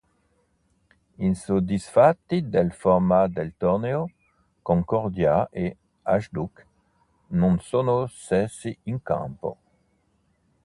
Insoddisfatti 1.27 2.49
del 2.49 2.71
format 2.73 3.29
del 3.29 3.53
torneo, 3.55 4.01
Concordia 4.63 5.47
e 5.51 5.77
Hajduk 6.01 6.65
non 7.27 7.59
sono 7.59 8.07
scesi 8.07 8.75
in 8.85 9.03
campo. 9.03 9.57